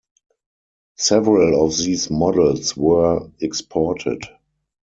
Several 0.97 1.63
of 1.63 1.77
these 1.77 2.09
models 2.09 2.75
were 2.75 3.29
exported. 3.39 4.23